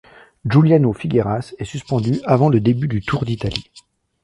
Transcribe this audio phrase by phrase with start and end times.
[0.47, 3.69] Giuliano Figueras est suspendu avant le début du Tour d'Italie.